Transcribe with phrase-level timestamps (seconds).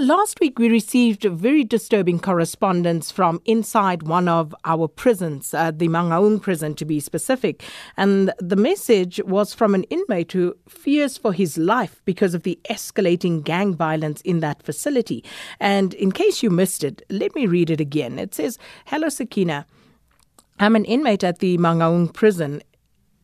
[0.00, 5.88] last week we received very disturbing correspondence from inside one of our prisons, uh, the
[5.88, 7.62] Mangaung prison to be specific.
[7.96, 12.58] And the message was from an inmate who fears for his life because of the
[12.70, 15.24] escalating gang violence in that facility.
[15.60, 18.18] And in case you missed it, let me read it again.
[18.18, 19.66] It says, Hello, Sakina.
[20.58, 22.62] I'm an inmate at the Mangaung prison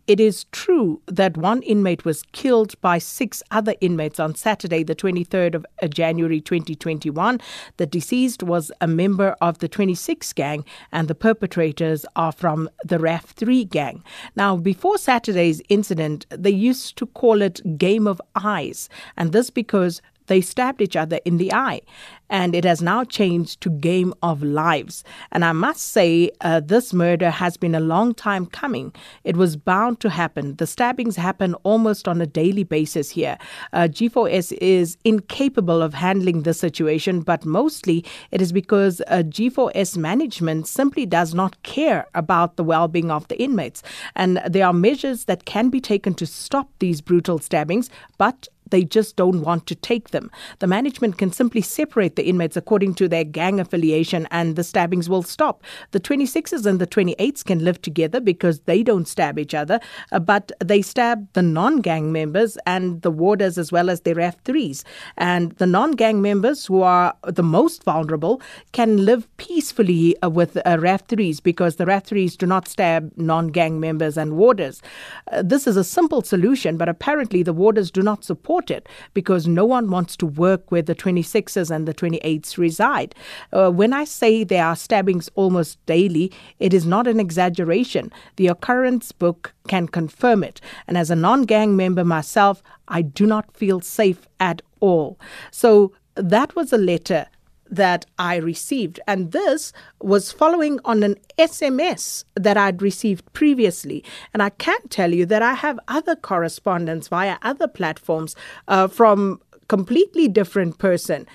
[0.06, 4.94] it is true that one inmate was killed by six other inmates on Saturday, the
[4.94, 7.40] 23rd of uh, January 2021.
[7.76, 12.98] The deceased was a member of the 26 gang, and the perpetrators are from the
[12.98, 14.04] RAF 3 gang.
[14.36, 20.00] Now, before Saturday's incident, they used to call it Game of Eyes, and this because
[20.26, 21.80] they stabbed each other in the eye
[22.28, 25.04] and it has now changed to Game of Lives.
[25.30, 28.92] And I must say, uh, this murder has been a long time coming.
[29.24, 30.56] It was bound to happen.
[30.56, 33.38] The stabbings happen almost on a daily basis here.
[33.72, 39.96] Uh, G4S is incapable of handling this situation, but mostly it is because uh, G4S
[39.96, 43.82] management simply does not care about the well being of the inmates.
[44.14, 48.84] And there are measures that can be taken to stop these brutal stabbings, but they
[48.84, 50.30] just don't want to take them.
[50.58, 55.08] The management can simply separate the inmates according to their gang affiliation, and the stabbings
[55.08, 55.62] will stop.
[55.92, 59.80] The 26s and the 28s can live together because they don't stab each other,
[60.12, 64.16] uh, but they stab the non gang members and the warders as well as their
[64.16, 64.82] F3s.
[65.16, 68.40] And the non gang members who are the most vulnerable
[68.72, 73.78] can live peacefully uh, with uh, RAF3s because the RAF3s do not stab non gang
[73.80, 74.82] members and warders.
[75.30, 79.46] Uh, this is a simple solution, but apparently the warders do not support it because
[79.46, 83.14] no one wants to work where the 26s and the 28s reside.
[83.52, 88.12] Uh, when I say there are stabbings almost daily, it is not an exaggeration.
[88.36, 90.60] The occurrence book can confirm it.
[90.86, 95.18] And as a non gang member myself, I do not feel safe at all.
[95.50, 97.26] So that was a letter
[97.70, 99.00] that I received.
[99.06, 104.04] And this was following on an SMS that I'd received previously.
[104.32, 108.36] And I can tell you that I have other correspondence via other platforms
[108.68, 111.26] uh, from completely different person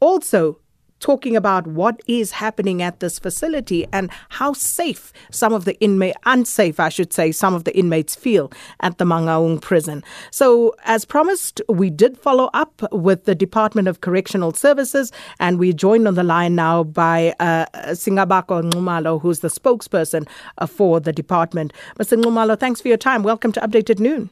[0.00, 0.58] also
[1.00, 6.14] talking about what is happening at this facility and how safe some of the inmate
[6.26, 10.04] unsafe I should say some of the inmates feel at the Mangaung prison.
[10.30, 15.72] So as promised we did follow up with the Department of Correctional Services and we're
[15.72, 20.28] joined on the line now by uh, Singabakho Nxumalo who's the spokesperson
[20.58, 21.72] uh, for the department.
[21.98, 22.20] Mr.
[22.20, 23.22] Nxumalo thanks for your time.
[23.22, 24.30] Welcome to Update at Noon.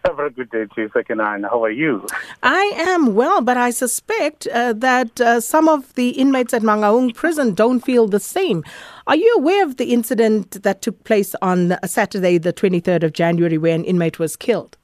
[0.06, 1.48] Have a very good day to you, Sekinine.
[1.48, 2.06] How are you?
[2.42, 7.14] I am well, but I suspect uh, that uh, some of the inmates at Mangaung
[7.14, 8.64] prison don't feel the same.
[9.06, 13.58] Are you aware of the incident that took place on Saturday, the 23rd of January,
[13.58, 14.78] where an inmate was killed?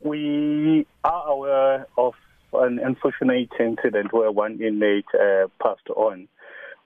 [0.00, 2.14] We are aware of
[2.52, 6.28] an unfortunate incident where one inmate uh, passed on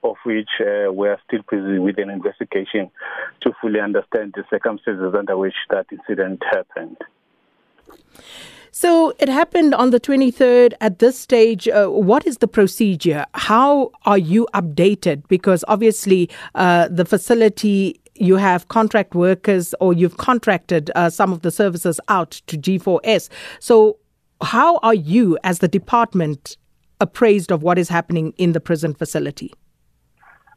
[0.03, 1.41] of which uh, we are still
[1.81, 2.91] with an investigation
[3.41, 6.97] to fully understand the circumstances under which that incident happened.
[8.71, 10.73] So it happened on the 23rd.
[10.81, 13.25] At this stage, uh, what is the procedure?
[13.35, 15.27] How are you updated?
[15.27, 21.41] Because obviously, uh, the facility you have contract workers or you've contracted uh, some of
[21.41, 23.29] the services out to G4S.
[23.59, 23.97] So,
[24.41, 26.57] how are you, as the department,
[26.99, 29.53] appraised of what is happening in the prison facility?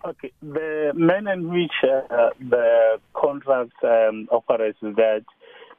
[0.07, 5.25] Okay, the manner in which uh, the contract um, operates is that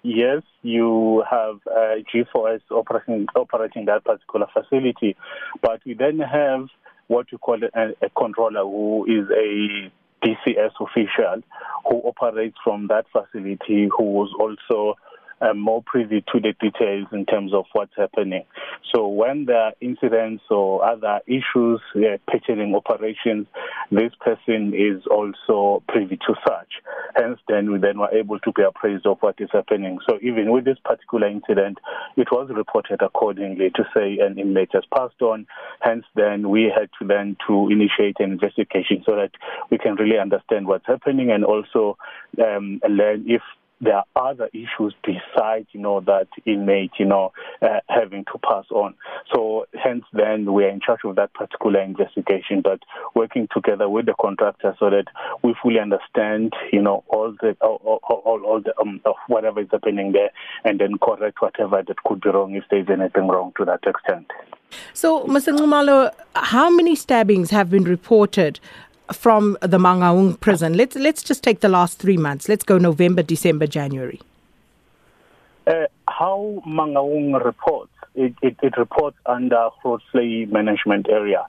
[0.03, 5.15] yes, you have uh, G4S operating operating that particular facility,
[5.61, 6.67] but we then have
[7.07, 9.89] what you call a, a controller who is a
[10.25, 11.41] DCS official
[11.89, 14.95] who operates from that facility, who is also
[15.41, 18.43] um, more privy to the details in terms of what's happening.
[18.93, 23.47] So when there are incidents or other issues uh, pertaining operations,
[23.91, 26.81] this person is also privy to such.
[27.15, 29.99] Hence, then we then were able to be appraised of what is happening.
[30.09, 31.77] So even with this particular incident,
[32.15, 35.47] it was reported accordingly to say an inmate has passed on.
[35.81, 39.31] Hence, then we had to then to initiate an investigation so that
[39.69, 41.97] we can really understand what's happening and also
[42.43, 43.41] um, learn if
[43.79, 47.31] there are other issues besides, you know, that inmate, you know,
[47.61, 48.95] uh, having to pass on.
[49.33, 52.79] So hence then we're in charge of that particular investigation, but
[53.13, 55.05] working together with the contractor so that
[55.43, 60.11] we fully understand, you know, all the, all, all, all the, um, whatever is happening
[60.11, 60.31] there
[60.63, 64.27] and then correct whatever that could be wrong if there's anything wrong to that extent.
[64.93, 65.55] So, Mr.
[65.55, 68.59] Nxumalo, how many stabbings have been reported
[69.13, 70.73] from the Mangaung prison.
[70.73, 72.49] Let's let's just take the last three months.
[72.49, 74.21] Let's go November, December, January.
[75.65, 81.45] Uh, how Mangaung reports it, it, it reports under Grootvlei management area.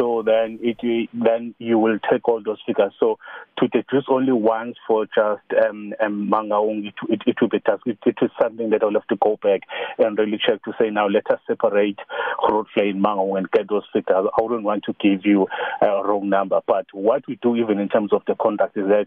[0.00, 2.94] So then it then you will take all those figures.
[2.98, 3.18] So
[3.58, 7.82] to deduce only once for just um, um Mangaung, it, it, it will be task.
[7.84, 9.60] It, it is something that I'll have to go back
[9.98, 11.98] and really check to say now let us separate
[12.42, 14.26] Grootvlei and Mangaung and get those figures.
[14.38, 15.46] I wouldn't want to give you
[15.82, 19.06] a wrong number, but what we do even in terms of the conduct is that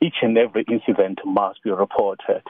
[0.00, 2.42] each and every incident must be reported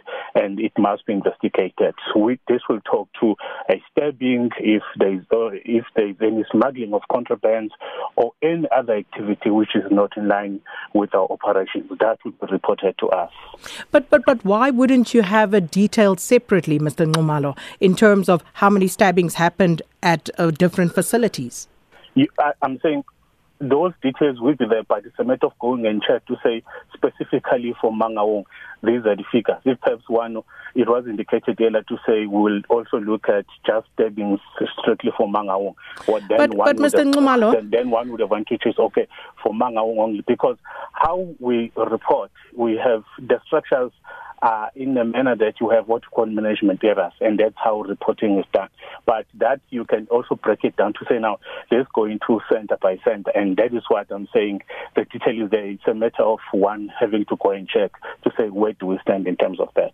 [0.51, 1.95] and it must be investigated.
[2.17, 3.37] We, this will talk to
[3.69, 7.71] a stabbing if there is uh, if there is any smuggling of contrabands
[8.17, 10.61] or any other activity which is not in line
[10.95, 11.91] with our operations.
[12.01, 13.33] That would be reported to us.
[13.91, 17.11] But but but why wouldn't you have it detailed separately, Mr.
[17.11, 21.69] Nxumalo, in terms of how many stabbings happened at uh, different facilities?
[22.15, 23.05] You, I, I'm saying
[23.61, 26.63] those details will be there, but it's a matter of going and check to say
[26.95, 28.45] specifically for Mangaung,
[28.83, 29.61] these are the figures.
[29.67, 30.39] If perhaps one,
[30.75, 34.41] it was indicated earlier to say we will also look at just stabbings
[34.81, 35.75] strictly for Mangaung.
[36.07, 37.13] What then but, one but Mr.
[37.13, 39.07] Nxumalo, then, then one would have wanted to choose, okay,
[39.43, 40.57] for Mangaung only, because
[40.93, 43.93] how we report, we have the structures
[44.43, 47.83] uh, in a manner that you have what you call management errors, and that's how
[47.83, 48.69] reporting is done.
[49.07, 51.39] But that you can also break it down to say now,
[51.71, 54.63] let's go into center by center, and that is what I'm saying.
[54.97, 55.67] The detail is there.
[55.67, 57.93] It's a matter of one having to go and check
[58.25, 59.93] to say where do we stand in terms of that,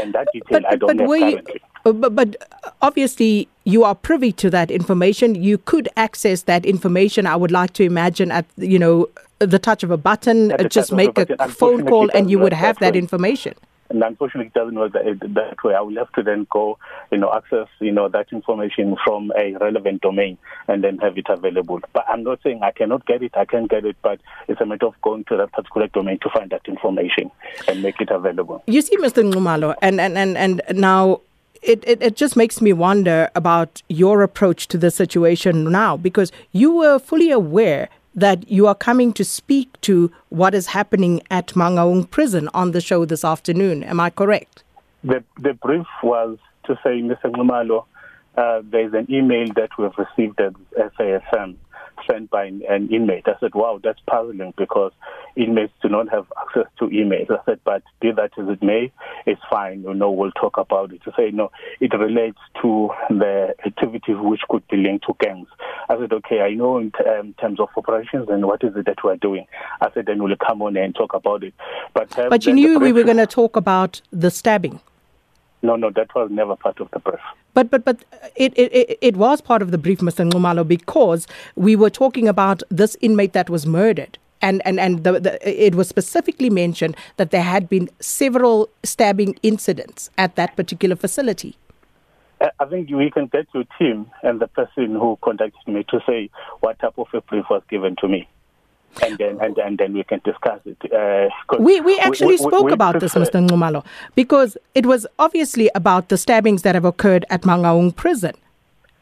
[0.00, 1.60] and that detail but, I don't have currently.
[1.84, 2.36] You, but, but
[2.82, 5.36] obviously you are privy to that information.
[5.36, 7.26] You could access that information.
[7.26, 9.08] I would like to imagine at you know
[9.38, 12.78] the touch of a button, just make a, a phone call, and you would have
[12.78, 13.54] that information.
[13.90, 15.04] And unfortunately, it doesn't work that,
[15.34, 15.74] that way.
[15.74, 16.78] I will have to then go,
[17.10, 20.38] you know, access, you know, that information from a relevant domain
[20.68, 21.80] and then have it available.
[21.92, 23.32] But I'm not saying I cannot get it.
[23.36, 26.30] I can get it, but it's a matter of going to that particular domain to
[26.30, 27.30] find that information
[27.68, 28.62] and make it available.
[28.66, 29.30] You see, Mr.
[29.30, 31.20] Nxumalo, and, and, and, and now
[31.62, 36.32] it, it, it just makes me wonder about your approach to the situation now because
[36.52, 41.48] you were fully aware that you are coming to speak to what is happening at
[41.48, 43.84] Mangaung prison on the show this afternoon.
[43.84, 44.64] Am I correct?
[45.04, 47.26] The, the brief was to say, Mr.
[47.26, 47.84] Nxumalo,
[48.36, 50.54] uh, there's an email that we've received at
[50.98, 51.56] SAfm
[52.06, 53.26] sent by an inmate.
[53.26, 54.92] I said, wow, that's puzzling because
[55.36, 57.30] inmates do not have access to emails.
[57.30, 58.92] I said, but be that as it may,
[59.26, 59.82] it's fine.
[59.82, 61.02] You know, we'll talk about it.
[61.04, 61.50] To say, no,
[61.80, 65.48] it relates to the activities which could be linked to gangs.
[65.88, 69.04] I said, okay, I know in um, terms of operations and what is it that
[69.04, 69.46] we're doing.
[69.80, 71.54] I said, then we'll come on and talk about it.
[71.94, 74.80] But, um, but you knew we were going to talk about the stabbing.
[75.66, 77.18] No, no, that was never part of the brief.
[77.52, 80.24] But but but uh, it, it it was part of the brief, Mr.
[80.28, 81.26] Nxumalo, because
[81.56, 84.16] we were talking about this inmate that was murdered.
[84.40, 89.36] And and and the, the, it was specifically mentioned that there had been several stabbing
[89.42, 91.56] incidents at that particular facility.
[92.40, 96.00] Uh, I think we can get your team and the person who contacted me to
[96.06, 96.30] say
[96.60, 98.28] what type of a brief was given to me
[99.02, 100.92] and then and, and then we can discuss it.
[100.92, 101.28] Uh,
[101.58, 103.20] we we actually we, spoke we, we about prefer.
[103.20, 103.46] this, Mr.
[103.46, 103.84] Nxumalo,
[104.14, 108.34] because it was obviously about the stabbings that have occurred at Mangaung prison.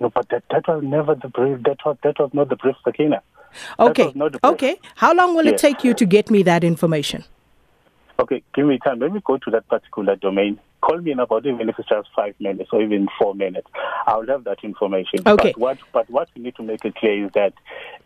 [0.00, 1.62] No, but that, that was never the brief.
[1.62, 3.22] That was that was not the brief, Sakina.
[3.78, 4.12] Okay.
[4.42, 4.80] Okay.
[4.96, 5.54] How long will yes.
[5.54, 7.24] it take you to get me that information?
[8.18, 9.00] Okay, give me time.
[9.00, 10.58] Let me go to that particular domain.
[10.84, 13.68] Call me in about even if it's just five minutes or even four minutes.
[14.06, 15.20] I'll have that information.
[15.26, 15.52] Okay.
[15.52, 17.54] But what, but what we need to make it clear is that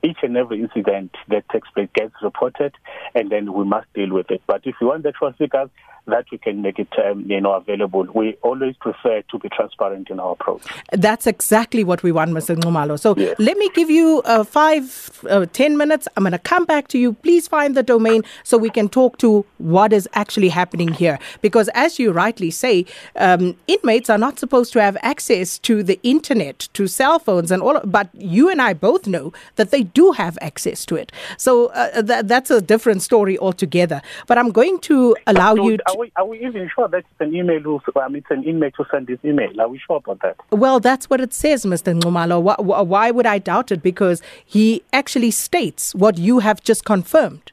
[0.04, 2.74] each and every incident that takes place gets reported,
[3.16, 4.42] and then we must deal with it.
[4.46, 5.70] But if you want the figures,
[6.08, 8.06] that we can make it um, you know available.
[8.14, 10.62] We always prefer to be transparent in our approach.
[10.92, 12.56] That's exactly what we want, Mr.
[12.56, 12.98] Nxumalo.
[12.98, 13.36] So yes.
[13.38, 16.08] let me give you uh, five, uh, ten minutes.
[16.16, 17.12] I'm going to come back to you.
[17.12, 21.18] Please find the domain so we can talk to what is actually happening here.
[21.42, 25.98] Because as you rightly say, um, inmates are not supposed to have access to the
[26.02, 27.80] internet, to cell phones, and all.
[27.84, 31.12] But you and I both know that they do have access to it.
[31.36, 34.02] So uh, th- that's a different story altogether.
[34.26, 35.76] But I'm going to allow you.
[35.78, 38.74] To- we, are we even sure that it's an email who, mean, it's an inmate
[38.76, 39.60] who sent this email?
[39.60, 40.36] Are we sure about that?
[40.50, 41.98] Well, that's what it says, Mr.
[41.98, 42.40] Nxumalo.
[42.42, 43.82] Why, why would I doubt it?
[43.82, 47.52] Because he actually states what you have just confirmed.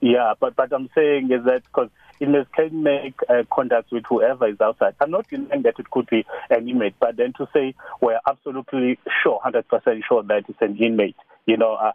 [0.00, 4.48] Yeah, but, but I'm saying is that because inmates can make uh, contact with whoever
[4.48, 4.94] is outside.
[5.00, 8.98] I'm not denying that it could be an inmate, but then to say we're absolutely
[9.22, 9.64] sure, 100%
[10.08, 11.92] sure that it's an inmate, you know, uh,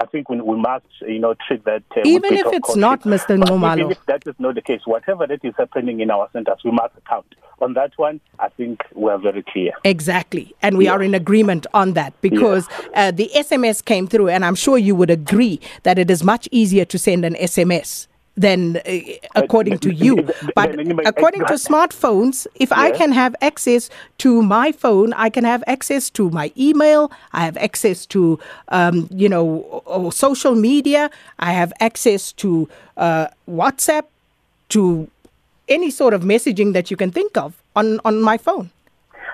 [0.00, 1.82] I think we, we must, you know, treat that.
[1.96, 3.40] Uh, even if it's not, Mr.
[3.40, 3.78] Nxumalo.
[3.78, 6.70] Even if that is not the case, whatever that is happening in our centers, we
[6.70, 7.34] must account.
[7.60, 9.72] On that one, I think we are very clear.
[9.82, 10.54] Exactly.
[10.62, 14.54] And we are in agreement on that because uh, the SMS came through, and I'm
[14.54, 18.06] sure you would agree that it is much easier to send an SMS
[18.38, 18.98] then uh,
[19.34, 20.14] according to you.
[20.54, 20.70] But
[21.06, 26.10] according to smartphones, if I can have access to my phone, I can have access
[26.10, 32.32] to my email, I have access to, um, you know, social media, I have access
[32.44, 34.04] to uh, WhatsApp,
[34.70, 35.08] to
[35.68, 38.70] any sort of messaging that you can think of on, on my phone.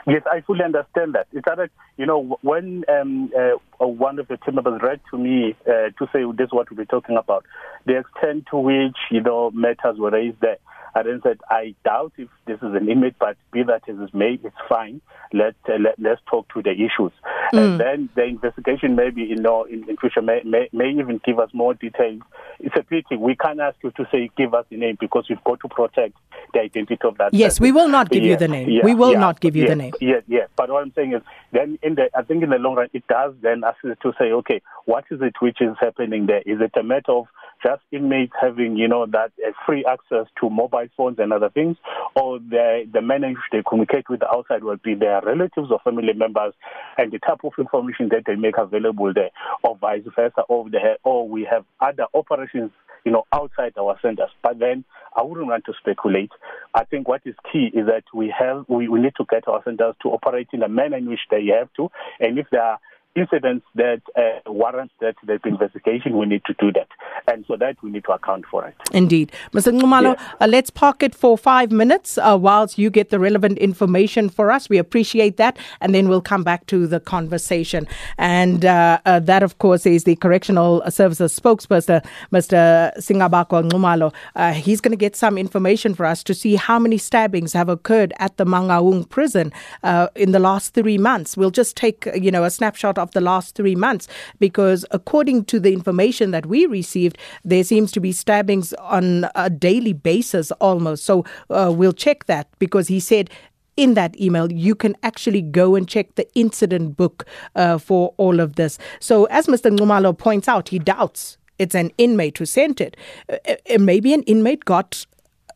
[0.06, 1.26] Yes, I fully understand that.
[1.32, 5.56] It's that, you know, when um, uh, one of the team members read to me
[5.66, 7.44] uh, to say this is what we'll be talking about,
[7.86, 10.58] the extent to which, you know, matters were raised there,
[10.94, 14.14] I then said, I doubt if this is an image, but be that as it
[14.14, 15.00] may, it's fine.
[15.32, 17.12] Let, uh, let, let's talk to the issues.
[17.52, 17.58] Mm.
[17.58, 21.40] And then the investigation maybe, you know, in, in future may, may, may even give
[21.40, 22.22] us more details.
[22.60, 23.16] It's a pity.
[23.16, 26.14] We can't ask you to say, give us the name because we've got to protect
[26.52, 27.62] the identity of that Yes, person.
[27.64, 28.70] we will not give yeah, you the name.
[28.70, 29.92] Yeah, we will yeah, not give you the name.
[30.00, 30.48] Yes, yes.
[30.54, 33.06] But what I'm saying is, then in the, I think in the long run, it
[33.08, 36.42] does then ask us to say, okay, what is it which is happening there?
[36.46, 37.26] Is it a matter of
[37.64, 41.76] just inmates having, you know, that uh, free access to mobile phones and other things,
[42.14, 45.70] or the the manner in which they communicate with the outside will be their relatives
[45.70, 46.52] or family members,
[46.98, 49.30] and the type of information that they make available there,
[49.62, 52.70] or vice versa, or the or we have other operations,
[53.04, 54.30] you know, outside our centers.
[54.42, 54.84] But then
[55.16, 56.30] I wouldn't want to speculate.
[56.74, 59.62] I think what is key is that we have we, we need to get our
[59.64, 61.90] centers to operate in the manner in which they have to,
[62.20, 62.78] and if there are
[63.14, 66.88] incidents that uh, warrant that there's investigation, we need to do that.
[67.32, 68.74] And so that we need to account for it.
[68.92, 69.32] Indeed.
[69.52, 69.72] Mr.
[69.72, 70.32] Nxumalo, yeah.
[70.40, 74.50] uh, let's park it for five minutes uh, whilst you get the relevant information for
[74.50, 74.68] us.
[74.68, 75.58] We appreciate that.
[75.80, 77.86] And then we'll come back to the conversation.
[78.18, 82.96] And uh, uh that, of course, is the Correctional Services spokesperson, Mr.
[82.98, 84.12] Singabakho Nxumalo.
[84.34, 87.68] Uh, he's going to get some information for us to see how many stabbings have
[87.68, 89.52] occurred at the Mangaung prison
[89.82, 91.36] uh, in the last three months.
[91.36, 94.08] We'll just take, you know, a snapshot of the last three months
[94.40, 99.48] because according to the information that we received, there seems to be stabbings on a
[99.48, 101.04] daily basis almost.
[101.04, 103.30] So uh, we'll check that because he said
[103.76, 108.40] in that email, you can actually go and check the incident book uh, for all
[108.40, 108.78] of this.
[109.00, 109.76] So, as Mr.
[109.76, 112.96] Nxumalo points out, he doubts it's an inmate who sent it.
[113.28, 113.36] Uh,
[113.70, 115.06] uh maybe an inmate got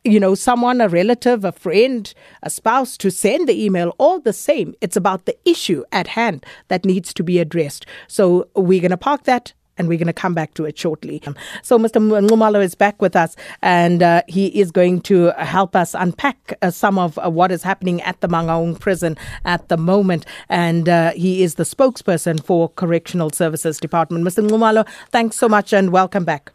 [0.03, 2.13] you know, someone, a relative, a friend,
[2.43, 4.75] a spouse to send the email, all the same.
[4.81, 7.85] It's about the issue at hand that needs to be addressed.
[8.07, 11.23] So we're going to park that and we're going to come back to it shortly.
[11.63, 12.01] So, Mr.
[12.01, 16.69] Nxumalo is back with us, and uh, he is going to help us unpack uh,
[16.69, 20.25] some of uh, what is happening at the Mangaung prison at the moment.
[20.49, 24.25] And uh, he is the spokesperson for Correctional Services Department.
[24.25, 24.45] Mr.
[24.45, 26.51] Nxumalo, thanks so much and welcome back.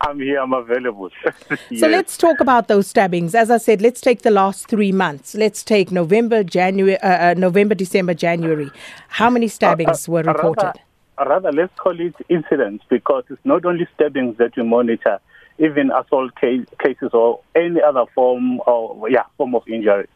[0.00, 1.10] I'm here, I'm available.
[1.70, 1.80] yes.
[1.80, 3.34] So let's talk about those stabbings.
[3.34, 5.34] As I said, let's take the last three months.
[5.34, 8.70] Let's take November, January, uh, uh, November, December, January.
[9.08, 10.72] How many stabbings uh, uh were reported?
[11.18, 15.20] Rather, rather, let's call it incidents because it's not only stabbings that we monitor,
[15.58, 20.08] even assault case, cases or any other form of yeah form of injury.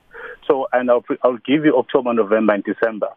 [0.46, 3.08] So, and I'll, I'll give you October, November, and December.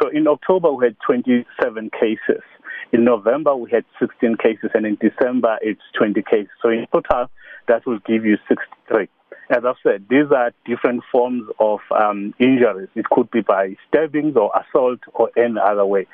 [0.00, 2.42] So in October we had 27 cases.
[2.92, 6.50] In November, we had 16 cases, and in December, it's 20 cases.
[6.62, 7.30] So in total,
[7.68, 9.08] that will give you 63.
[9.50, 12.88] As I've said, these are different forms of um, injuries.
[12.94, 16.06] It could be by stabbings or assault or any other way.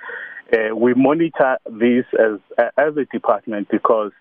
[0.52, 2.38] Uh, we monitor this as
[2.78, 4.12] as a department because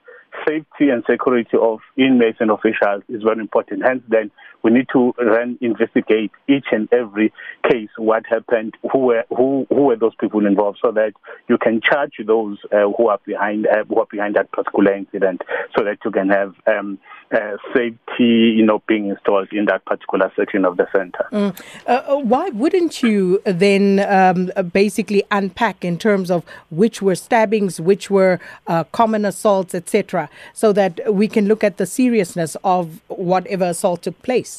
[0.46, 3.84] safety and security of inmates and officials is very important.
[3.86, 4.32] Hence, then
[4.66, 7.32] we need to then investigate each and every
[7.72, 11.14] case, what happened, who were who who were those people involved, so that
[11.48, 15.44] you can charge those uh, who are behind uh, who are behind that particular incident,
[15.78, 16.98] so that you can have um,
[17.32, 21.28] uh, safety, you know, being installed in that particular section of the center.
[21.32, 21.62] Mm.
[21.88, 27.80] Uh, uh, why wouldn't you then um, basically unpack in terms of which were stabbings,
[27.80, 33.02] which were uh, common assaults, etc., so that we can look at the seriousness of
[33.08, 34.55] whatever assault took place?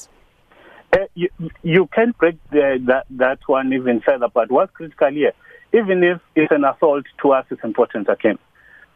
[1.17, 1.29] You,
[1.63, 5.33] you can break the, that, that one even further, but what's critical here,
[5.73, 8.39] even if it's an assault to us, it's important again.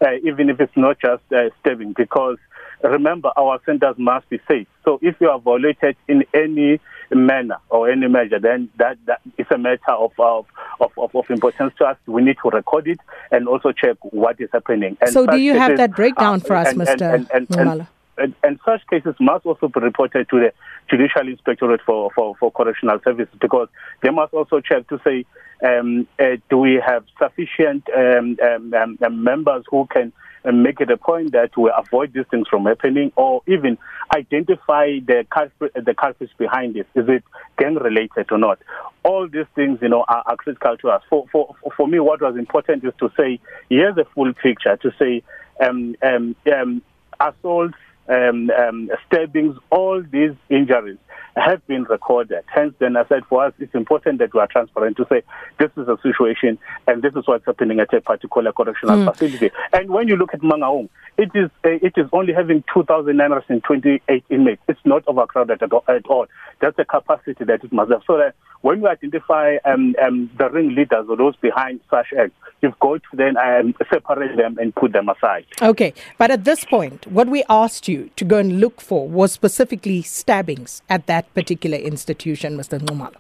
[0.01, 2.39] Uh, even if it's not just uh, stabbing, because
[2.83, 4.67] remember our centers must be safe.
[4.85, 9.47] So if you are violated in any manner or any measure, then that, that is
[9.51, 10.47] a matter of, of,
[10.81, 11.97] of, of importance to us.
[12.07, 13.01] We need to record it
[13.31, 14.97] and also check what is happening.
[15.01, 17.15] And so do you have that breakdown uh, for us, and, Mr.
[17.15, 17.87] And, and, and,
[18.21, 20.53] and, and such cases must also be reported to the
[20.89, 23.69] Judicial Inspectorate for, for, for Correctional Services because
[24.03, 25.25] they must also check to say,
[25.67, 30.13] um, uh, do we have sufficient um, um, um, um members who can
[30.45, 33.77] uh, make it a point that we avoid these things from happening or even
[34.15, 36.87] identify the culprit, the culprits behind it.
[36.95, 37.23] Is it
[37.59, 38.59] gang related or not?
[39.03, 41.03] All these things, you know, are, are critical to us.
[41.11, 44.91] For, for, for me, what was important is to say, here's a full picture, to
[44.99, 45.23] say,
[45.63, 46.83] um, um, um,
[47.21, 47.77] assaults
[48.11, 50.99] um, um, stabbings, all these injuries
[51.37, 52.45] have been recorded.
[52.47, 55.23] Hence, then I said for us, it's important that we are transparent to say
[55.59, 59.13] this is a situation and this is what's happening at a particular correctional mm.
[59.13, 59.51] facility.
[59.73, 64.63] And when you look at Mangaung, it is uh, it is only having 2,928 inmates.
[64.69, 66.27] It's not overcrowded at all, at all.
[66.61, 68.03] That's the capacity that it must have.
[68.07, 72.79] So that when you identify um, um, the ringleaders or those behind such acts, you've
[72.79, 75.47] got to then um, separate them and put them aside.
[75.61, 79.33] Okay, but at this point, what we asked you to go and look for was
[79.33, 82.79] specifically stabbings at that particular institution, Mr.
[82.79, 83.17] Nxumalo.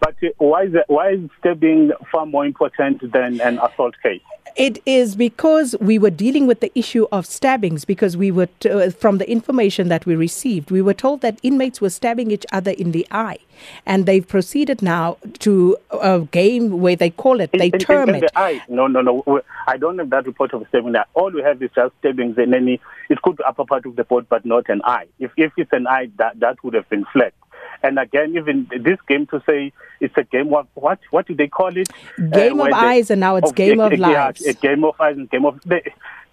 [0.00, 4.22] But why is, why is stabbing far more important than an assault case?
[4.56, 8.68] It is because we were dealing with the issue of stabbings because we were t-
[8.68, 12.44] uh, from the information that we received we were told that inmates were stabbing each
[12.52, 13.38] other in the eye.
[13.86, 18.16] And they've proceeded now to a game where they call it they in, term in,
[18.16, 18.32] in it.
[18.32, 18.62] the eye.
[18.68, 19.42] no no no.
[19.66, 20.94] I don't have that report of stabbing.
[21.14, 24.04] All we have is just stabbings in any it could be upper part of the
[24.04, 25.06] body but not an eye.
[25.18, 27.34] If if it's an eye that that would have been flagged
[27.82, 30.98] and again, even this game to say it's a game of what?
[31.10, 31.88] What do they call it?
[32.30, 34.42] Game uh, of eyes, and now it's of, game of lives.
[34.44, 35.60] Yeah, a game of eyes and game of.
[35.62, 35.82] The,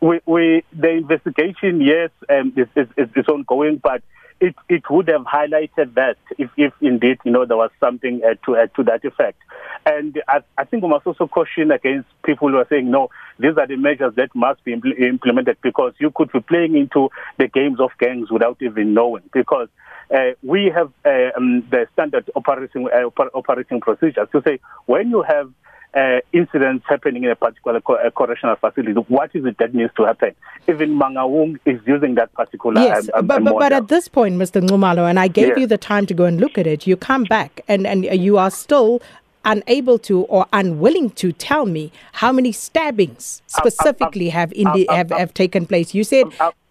[0.01, 4.01] we, we, the investigation, yes, um, is, is, is ongoing, but
[4.41, 8.35] it, it would have highlighted that if, if indeed you know there was something uh,
[8.45, 9.37] to uh, to that effect.
[9.85, 13.57] And I, I think we must also caution against people who are saying no, these
[13.57, 17.47] are the measures that must be impl- implemented because you could be playing into the
[17.47, 19.23] games of gangs without even knowing.
[19.33, 19.67] Because
[20.13, 25.21] uh, we have uh, um, the standard operating uh, operating procedures to say when you
[25.21, 25.51] have
[25.93, 29.91] uh, incidents happening in a particular co- uh, correctional facility, what is it that needs
[29.95, 30.35] to happen?
[30.67, 34.61] Even Mangaung is using that particular Yes, um, but, but, but at this point, Mr.
[34.61, 35.57] Nxumalo, and I gave yes.
[35.59, 38.37] you the time to go and look at it, you come back and, and you
[38.37, 39.01] are still
[39.45, 45.33] unable to or unwilling to tell me how many stabbings specifically have, indi- have, have
[45.33, 45.93] taken place.
[45.93, 46.25] You said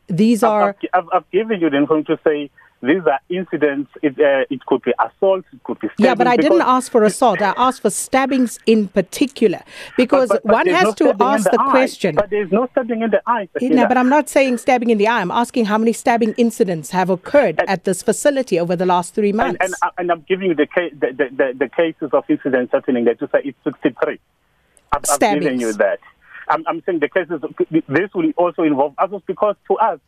[0.06, 0.76] these are.
[0.92, 3.90] I've, I've given you the information to say these are incidents.
[4.02, 5.44] It, uh, it could be assault.
[5.52, 7.42] It could be yeah, but I didn't ask for assault.
[7.42, 9.62] I asked for stabbings in particular
[9.96, 12.14] because but, but, but one has no to ask the, the question.
[12.14, 13.48] But there's no stabbing in the eye.
[13.60, 15.20] No, but I'm not saying stabbing in the eye.
[15.20, 19.12] I'm asking how many stabbing incidents have occurred and, at this facility over the last
[19.12, 19.58] three months.
[19.60, 23.14] And, and, and I'm giving you the, the, the, the, cases of incidents happening there
[23.16, 24.20] to say it's 63.
[24.92, 25.98] I'm, I'm giving you that.
[26.48, 27.40] I'm, I'm saying the cases.
[27.88, 29.98] This will also involve others because to us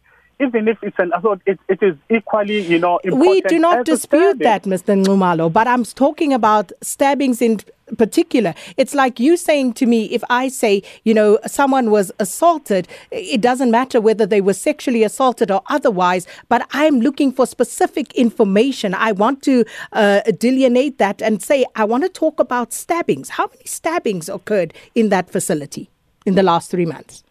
[0.41, 3.31] even if it's an assault, it, it is equally, you know, important.
[3.31, 5.03] We do not dispute that, Mr.
[5.03, 7.61] Nxumalo, but I'm talking about stabbings in
[7.99, 8.55] particular.
[8.77, 13.41] It's like you saying to me, if I say, you know, someone was assaulted, it
[13.41, 18.95] doesn't matter whether they were sexually assaulted or otherwise, but I'm looking for specific information.
[18.95, 23.31] I want to uh, delineate that and say, I want to talk about stabbings.
[23.31, 25.91] How many stabbings occurred in that facility
[26.25, 27.25] in the last three months?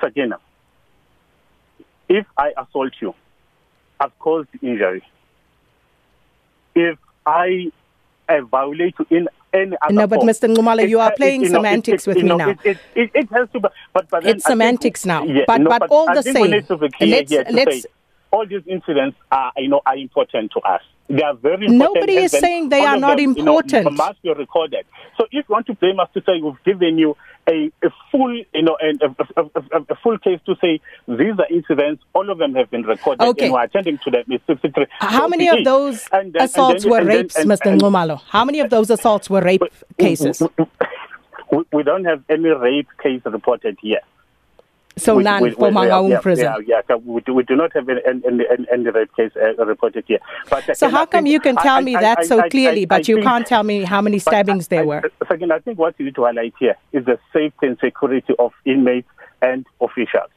[0.00, 0.38] Sakina,
[2.10, 3.14] if I assault you,
[4.00, 5.02] I've caused injury.
[6.74, 7.70] If I,
[8.28, 10.52] I violate you in any other No, but form, Mr.
[10.52, 12.50] Nxumalo, you are playing it, semantics it, with me now.
[12.50, 15.24] It, it, it, has to, be, but, but it's semantics think, now.
[15.24, 17.88] Yeah, but, no, but, but all I the same, to be clear let's, let's, say
[18.32, 20.82] all these incidents are, you know, are important to us.
[21.08, 21.94] They are very important.
[21.94, 23.84] Nobody is saying they are not them, important.
[23.84, 24.84] You know, must be recorded.
[25.16, 27.16] So if you want to blame us to say we've given you
[27.50, 32.02] a, a full, you know, a, a, a, full case to say these are incidents,
[32.14, 33.46] all of them have been recorded, okay.
[33.46, 34.24] and we're attending to them.
[34.28, 34.86] It's 63.
[35.00, 37.78] How many of those and assaults then, were rapes, then, Mr.
[37.78, 38.20] Nxumalo?
[38.28, 39.62] How many of those assaults were rape
[39.98, 40.42] cases?
[41.52, 44.00] We, we don't have any rape case reported here.
[44.96, 46.52] So we, none we, yeah, prison.
[46.66, 46.96] Yeah, yeah.
[46.96, 50.18] We do, we do not have any, any, any rape case uh, reported here.
[50.50, 53.08] But so how come you can tell I, me I, that I, so clearly, but
[53.08, 55.02] you think, can't tell me how many stabbings there were?
[55.28, 58.52] Second, I think what you need to highlight here is the safety and security of
[58.66, 59.08] inmates
[59.40, 60.30] and officials.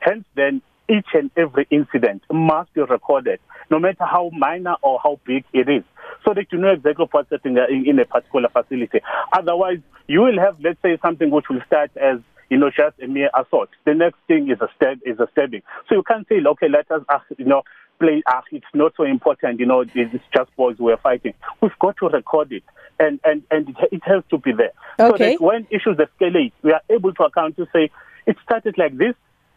[0.00, 3.38] Hence, then each and every incident must be recorded,
[3.70, 5.84] no matter how minor or how big it is,
[6.24, 9.00] so that you know exactly what's happening in, in a particular facility.
[9.32, 12.18] Otherwise, you will have, let's say, something which will start as
[12.50, 13.70] you know, just a mere assault.
[13.86, 15.62] The next thing is a stab, is a stabbing.
[15.88, 17.62] So you can't say, okay, let us, uh, you know,
[17.98, 18.22] play.
[18.26, 19.60] Uh, it's not so important.
[19.60, 21.34] You know, it's just boys who are fighting.
[21.60, 22.64] We've got to record it,
[22.98, 24.72] and and and it, it has to be there.
[24.98, 25.36] Okay.
[25.36, 27.90] So that when issues escalate, we are able to account to say
[28.26, 29.14] it started like this,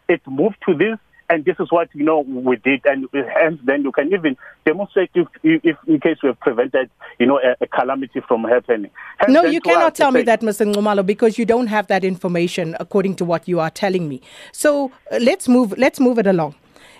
[0.08, 0.98] it moved to this,
[1.30, 5.10] and this is what you know we did, and hence then you can even demonstrate
[5.14, 8.90] if, if in case we have prevented you know a, a calamity from happening.
[9.18, 10.72] Hence no, you cannot tell me that, Mr.
[10.72, 14.20] Nxumalo, because you don't have that information according to what you are telling me.
[14.52, 15.74] So uh, let's move.
[15.78, 16.54] Let's move it along.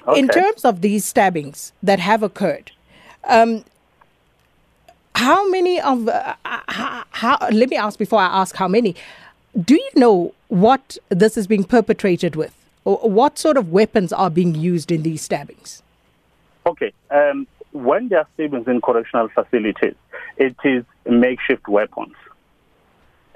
[0.06, 0.20] Okay.
[0.20, 2.72] In terms of these stabbings that have occurred.
[3.24, 3.64] Um,
[5.14, 8.96] how many of uh, how, how, let me ask before I ask how many
[9.58, 14.54] do you know what this is being perpetrated with What sort of weapons are being
[14.54, 15.82] used in these stabbings?
[16.66, 16.92] Okay.
[17.10, 19.94] Um, when there are stabbings in correctional facilities,
[20.36, 22.14] it is makeshift weapons.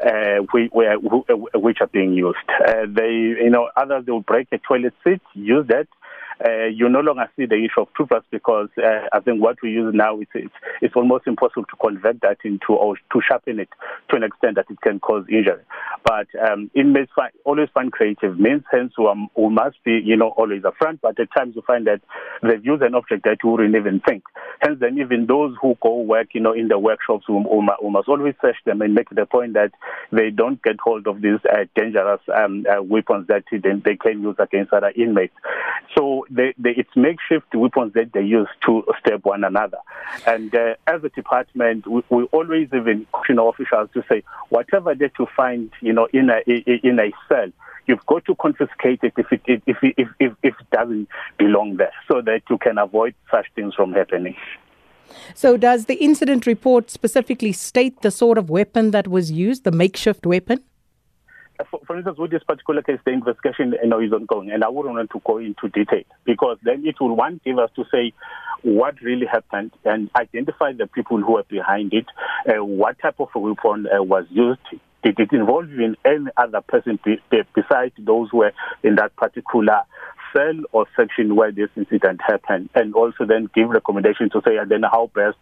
[0.01, 2.39] Uh, which, which are being used.
[2.65, 5.89] Uh, they, you know, others they will break a toilet seat, use that
[6.45, 9.71] uh, you no longer see the issue of toothbrush because uh, I think what we
[9.71, 13.69] use now is it's, it's almost impossible to convert that into or to sharpen it
[14.11, 15.63] to an extent that it can cause injury.
[16.05, 20.17] But um, inmates find, always find creative means, hence we, um, we must be, you
[20.17, 21.01] know, always upfront.
[21.01, 22.01] But at times you find that
[22.43, 24.23] they've used an object that you wouldn't even think.
[24.61, 28.35] Hence, then even those who go work, you know, in the workshops, we must always
[28.41, 29.73] search them and make the point that
[30.13, 34.23] they don't get hold of these uh, dangerous um, uh, weapons that they, they can
[34.23, 35.35] use against other inmates.
[35.97, 39.79] So it's makeshift weapons that they use to stab one another.
[40.27, 44.95] And uh, as a department, we, we always even caution our officials to say, whatever
[44.95, 47.51] that you find, you know, in a in a cell,
[47.87, 51.93] you've got to confiscate it if it if if if, if it doesn't belong there,
[52.11, 54.37] so that you can avoid such things from happening.
[55.35, 59.73] So, does the incident report specifically state the sort of weapon that was used, the
[59.73, 60.63] makeshift weapon?
[61.71, 64.69] For, for, instance, with this particular case, the investigation you know, is ongoing, and I
[64.69, 68.13] wouldn't want to go into detail because then it will one give us to say
[68.63, 72.07] what really happened and identify the people who are behind it,
[72.49, 74.61] uh, what type of weapon uh, was used.
[75.05, 76.99] Did it involve even any other person
[77.31, 79.83] besides those who were in that particular
[80.33, 84.71] cell or section where this incident happened, and also then give recommendations to say, and
[84.71, 85.37] then how best,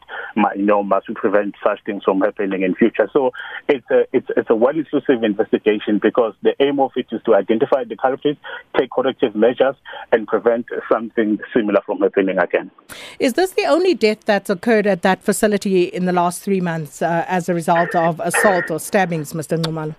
[0.56, 3.08] you know, must we prevent such things from happening in future.
[3.12, 3.32] So
[3.68, 7.84] it's a it's it's a well-inclusive investigation because the aim of it is to identify
[7.84, 8.40] the culprits,
[8.76, 9.76] take corrective measures,
[10.12, 12.70] and prevent something similar from happening again.
[13.18, 17.02] Is this the only death that's occurred at that facility in the last three months
[17.02, 19.60] uh, as a result of assault or stabbings, Mr.
[19.60, 19.94] Nxumalo?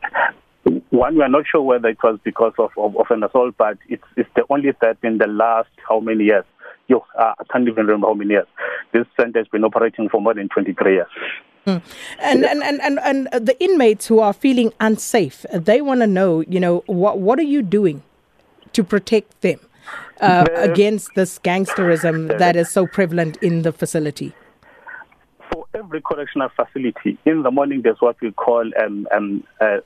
[0.98, 3.78] One, we are not sure whether it was because of, of, of an assault, but
[3.88, 6.44] it's, it's the only threat in the last how many years?
[6.88, 8.48] Yo, uh, I can't even remember how many years.
[8.94, 11.08] This center has been operating for more than 23 years.
[11.68, 11.84] Mm.
[12.20, 16.42] And, and, and, and, and the inmates who are feeling unsafe, they want to know,
[16.42, 18.02] you know, what, what are you doing
[18.74, 19.60] to protect them
[20.20, 24.34] uh, against this gangsterism that is so prevalent in the facility?
[25.74, 29.78] Every correctional facility, in the morning there's what we call um, um, uh,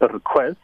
[0.00, 0.58] requests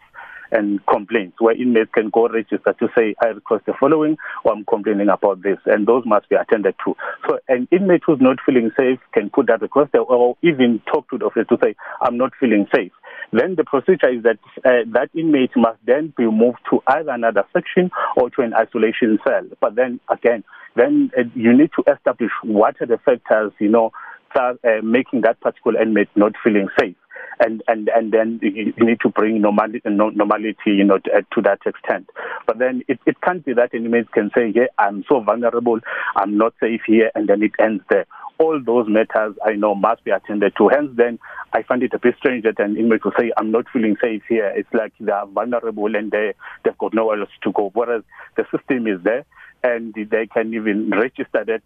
[0.53, 4.65] and complaints where inmates can go register to say, I request the following or I'm
[4.65, 5.59] complaining about this.
[5.67, 6.95] And those must be attended to.
[7.29, 11.19] So an inmate who's not feeling safe can put that request or even talk to
[11.19, 12.93] the officer to say, I'm not feeling safe.
[13.33, 17.45] Then the procedure is that uh, that inmate must then be moved to either another
[17.53, 19.43] section or to an isolation cell.
[19.61, 20.45] But then again,
[20.77, 23.91] then uh, you need to establish what are the factors, you know,
[24.37, 26.97] start uh, making that particular inmate not feeling safe.
[27.39, 31.43] And, and, and then you need to bring normality, normality you know, to, uh, to
[31.43, 32.09] that extent.
[32.47, 35.81] But then it, it can't be that inmates can say, yeah, I'm so vulnerable,
[36.17, 38.07] I'm not safe here, and then it ends there.
[38.39, 40.69] All those matters I know must be attended to.
[40.69, 41.19] Hence, then
[41.53, 44.23] I find it a bit strange that an inmate will say, I'm not feeling safe
[44.29, 44.53] here.
[44.55, 46.33] It's like they are vulnerable and they,
[46.65, 47.71] they've got nowhere else to go.
[47.75, 48.03] Whereas
[48.37, 49.25] the system is there
[49.63, 51.63] and they can even register that.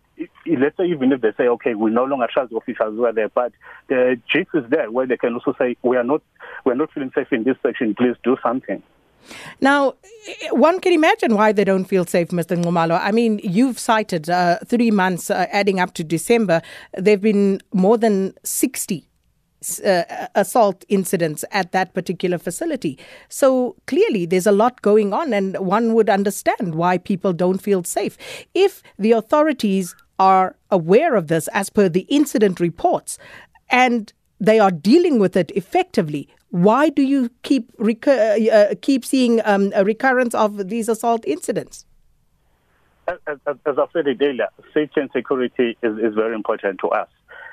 [0.47, 3.29] Let's say even if they say, okay, we no longer trust officials who are there,
[3.29, 3.53] but
[3.89, 6.23] the chief is there where they can also say, we are not,
[6.65, 7.95] we are not feeling safe in this section.
[7.95, 8.83] Please do something.
[9.61, 9.95] Now,
[10.51, 12.57] one can imagine why they don't feel safe, Mr.
[12.57, 12.99] Nxumalo.
[13.01, 16.63] I mean, you've cited uh, three months uh, adding up to December.
[16.95, 19.10] There have been more than 60
[19.85, 22.99] uh, assault incidents at that particular facility.
[23.29, 27.85] So clearly, there's a lot going on, and one would understand why people don't feel
[27.85, 28.17] safe.
[28.55, 33.19] If the authorities are aware of this as per the incident reports
[33.71, 39.05] and they are dealing with it effectively, why do you keep recur- uh, uh keep
[39.05, 41.87] seeing um, a recurrence of these assault incidents?
[43.09, 47.09] As, as, as I said earlier, safety and security is, is very important to us.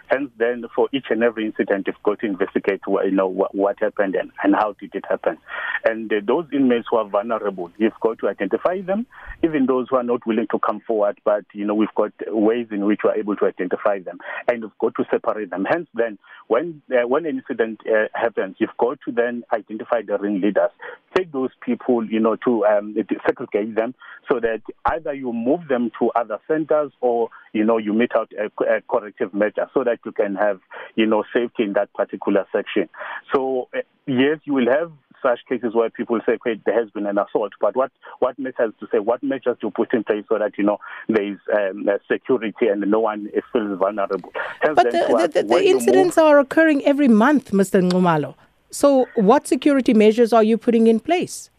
[0.09, 3.53] Hence, then for each and every incident, you've got to investigate what, you know, what,
[3.53, 5.37] what happened and, and how did it happen.
[5.83, 9.05] And uh, those inmates who are vulnerable, you've got to identify them,
[9.43, 11.19] even those who are not willing to come forward.
[11.25, 14.19] But, you know, we've got ways in which we're able to identify them.
[14.47, 15.65] And we've got to separate them.
[15.69, 16.17] Hence, then,
[16.47, 20.71] when, uh, when an incident uh, happens, you've got to then identify the ringleaders.
[21.15, 23.93] Take those people, you know, to um, segregate them
[24.31, 28.31] so that either you move them to other centers or, you know, you mete out
[28.39, 30.59] a, a corrective measure so that that you can have,
[30.95, 32.89] you know, safety in that particular section.
[33.33, 37.07] So uh, yes, you will have such cases where people say, okay, there has been
[37.07, 40.37] an assault, but what, what measures to say, what measures to put in place so
[40.37, 40.77] that, you know,
[41.09, 44.31] there is um, security and no one feels vulnerable.
[44.61, 47.81] Hence but the, the, the, the incidents move, are occurring every month, Mr.
[47.81, 48.35] Nxumalo.
[48.69, 51.49] So what security measures are you putting in place?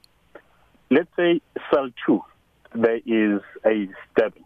[0.90, 1.40] let's say
[1.72, 2.20] cell two,
[2.74, 4.44] there is a stabbing.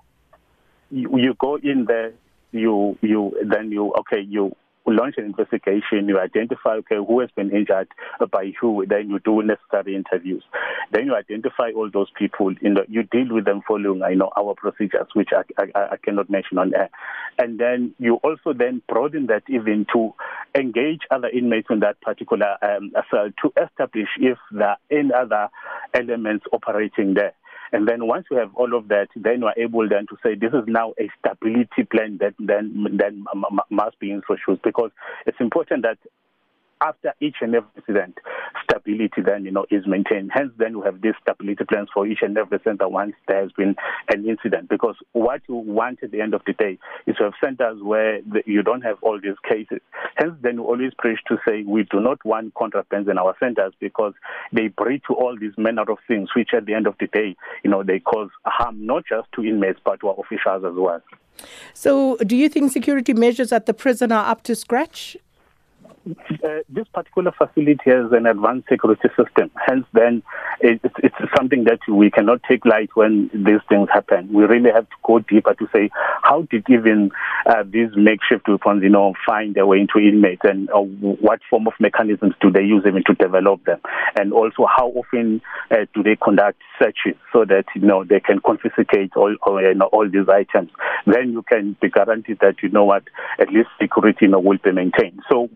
[0.91, 2.13] You, you go in there,
[2.53, 4.55] you you then you okay you
[4.87, 7.89] launch an investigation, you identify okay who has been injured
[8.31, 10.43] by who, then you do necessary interviews.
[10.91, 14.31] Then you identify all those people, you know, you deal with them following I know
[14.37, 15.43] our procedures, which I,
[15.75, 16.91] I, I cannot mention on air.
[17.39, 20.15] And then you also then broaden that even to
[20.55, 25.49] engage other inmates in that particular um, cell to establish if there are any other
[25.95, 27.35] elements operating there.
[27.73, 30.53] And then once we have all of that, then we're able then to say this
[30.53, 33.25] is now a stability plan that then then
[33.71, 34.91] must be introduced because
[35.27, 35.99] it's important that
[36.83, 38.19] after each and every incident,
[38.65, 40.31] stability then, you know, is maintained.
[40.35, 43.53] Hence, then we have these stability plans for each and every center once there has
[43.53, 43.77] been
[44.09, 44.69] an incident.
[44.69, 48.21] Because what you want at the end of the day is to have centers where
[48.23, 49.81] the, you don't have all these cases.
[50.17, 53.73] Hence, then we always preach to say we do not want contrabands in our centers
[53.81, 54.15] because
[54.53, 57.37] they breed to all these manner of things, which at the end of the day,
[57.63, 61.01] you know, they cause harm not just to inmates but to our officials as well.
[61.73, 65.17] So, do you think security measures at the prison are up to scratch?
[66.09, 69.51] Uh, this particular facility has an advanced security system.
[69.67, 70.23] Hence, then
[70.61, 74.33] it's, it's something that we cannot take light when these things happen.
[74.33, 75.91] We really have to go deeper to say
[76.23, 77.11] how did even
[77.47, 81.67] uh, these makeshift weapons, you know, find their way into inmates, and uh, what form
[81.67, 83.81] of mechanisms do they use even to develop them,
[84.17, 88.41] and also how often uh, do they conduct searches so that you know they can
[88.41, 90.71] confiscate all all, you know, all these items.
[91.07, 93.05] Then you can be guaranteed that you know what
[93.39, 95.21] at least security you know, will be maintained.
[95.31, 95.51] So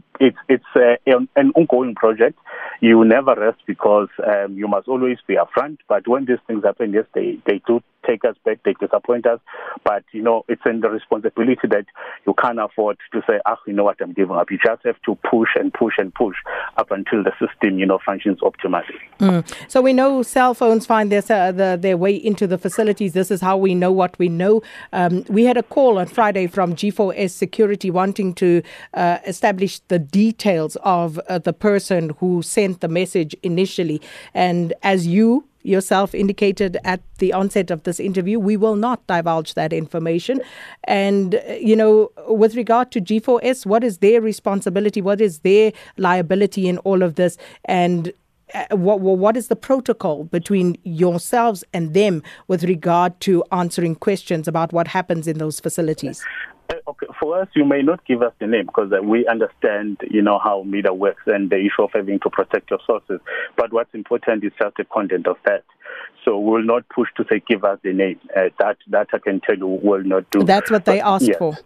[0.49, 2.38] it's it's uh, an ongoing project.
[2.81, 5.79] You never rest because um, you must always be upfront.
[5.88, 9.40] But when these things happen, yes, they they do take us back, they disappoint us.
[9.85, 11.87] But you know, it's in the responsibility that
[12.27, 14.51] you can't afford to say, ah, you know what, I'm giving up.
[14.51, 16.37] You just have to push and push and push
[16.77, 18.96] up until the system, you know, functions optimally.
[19.18, 19.44] Mm.
[19.68, 23.12] So we know cell phones find their uh, the, their way into the facilities.
[23.12, 24.62] This is how we know what we know.
[24.92, 28.62] Um, we had a call on Friday from G4S Security wanting to
[28.94, 33.98] uh, establish the details of uh, the person who sent the message initially,
[34.34, 39.54] and as you yourself indicated at the onset of this interview, we will not divulge
[39.54, 40.40] that information.
[40.84, 45.00] And, you know, with regard to G4S, what is their responsibility?
[45.02, 47.36] What is their liability in all of this?
[47.64, 48.12] And
[48.54, 54.46] uh, what, what is the protocol between yourselves and them with regard to answering questions
[54.46, 56.22] about what happens in those facilities?
[56.68, 59.98] Uh, okay, for us, you may not give us the name because uh, we understand,
[60.11, 63.20] you know, how media works and the issue of having to protect your sources.
[63.57, 65.64] But what's important is just the content of that.
[66.24, 68.18] So we'll not push to say give us the name.
[68.37, 70.42] Uh, that that I can tell you will not do.
[70.42, 71.38] That's what they asked yes.
[71.38, 71.57] for.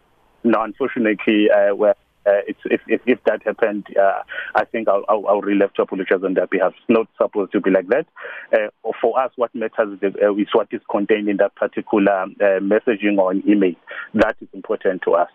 [0.44, 1.94] No, unfortunately, uh, well,
[2.30, 4.22] uh, if, if, if that happened, uh,
[4.54, 6.72] I think I'll, I'll, I'll really have to apologize on their behalf.
[6.76, 8.06] It's not supposed to be like that.
[8.52, 12.60] Uh, for us, what matters is, uh, is what is contained in that particular uh,
[12.60, 13.74] messaging or an email.
[14.14, 15.30] That is important to us.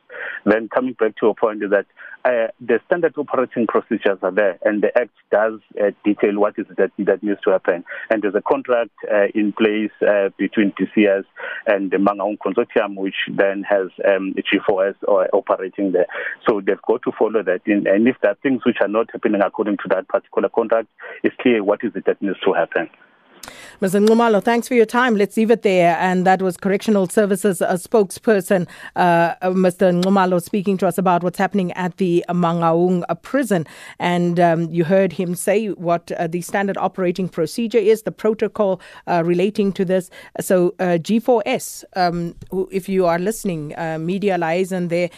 [0.45, 1.85] Then coming back to a point that
[2.25, 6.65] uh, the standard operating procedures are there, and the Act does uh, detail what is
[6.77, 7.85] that that needs to happen.
[8.09, 11.25] And there's a contract uh, in place uh, between DCS
[11.67, 16.07] and the Mangaung Consortium, which then has um, G4S uh, operating there.
[16.49, 17.61] So they've got to follow that.
[17.67, 20.87] In, and if there are things which are not happening according to that particular contract,
[21.23, 22.89] it's clear what is it that needs to happen.
[23.81, 24.05] Mr.
[24.05, 25.15] Nxumalo, thanks for your time.
[25.15, 25.97] Let's leave it there.
[25.99, 30.01] And that was Correctional Services uh, spokesperson, uh, Mr.
[30.01, 33.67] Nxumalo, speaking to us about what's happening at the Mangaung uh, prison.
[33.99, 38.79] And um, you heard him say what uh, the standard operating procedure is, the protocol
[39.07, 40.09] uh, relating to this.
[40.39, 42.35] So, uh, G4S, um,
[42.71, 45.09] if you are listening, media liaison there,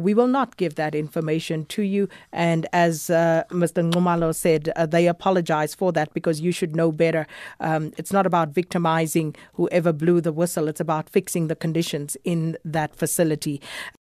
[0.00, 2.08] we will not give that information to you.
[2.32, 3.90] And as Mr.
[3.90, 7.26] Nxumalo said, they apologize for that because you should know better.
[7.76, 12.56] Um, it's not about victimizing whoever blew the whistle, it's about fixing the conditions in
[12.64, 13.60] that facility.